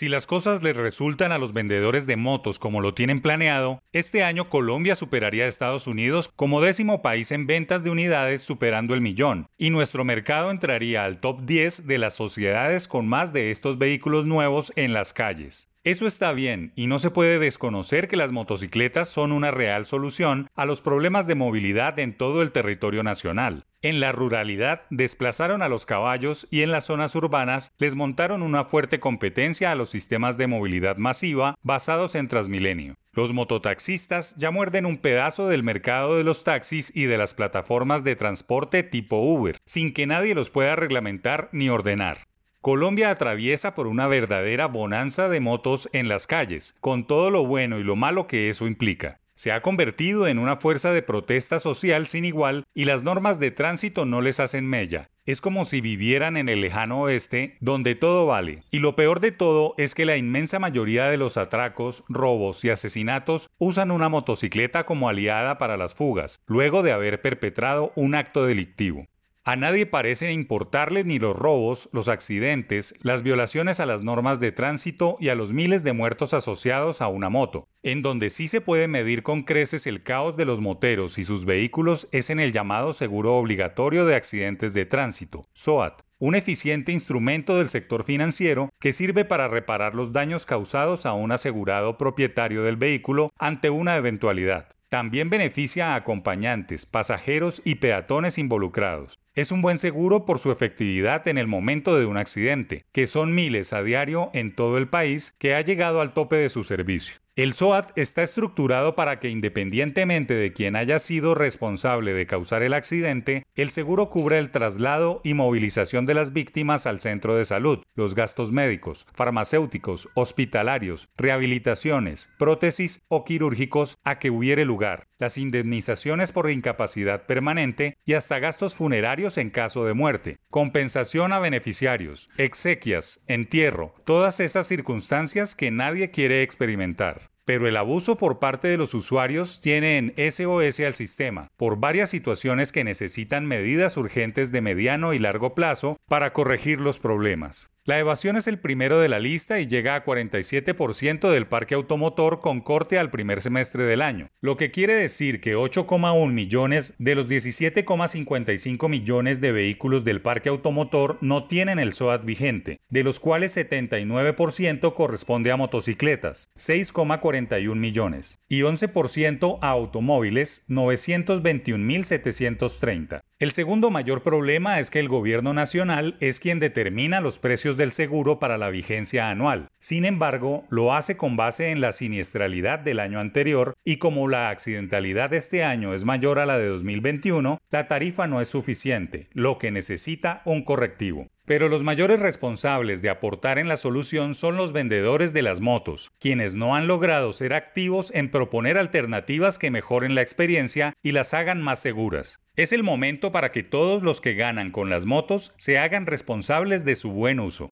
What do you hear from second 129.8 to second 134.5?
de muerte, compensación a beneficiarios, exequias, entierro, todas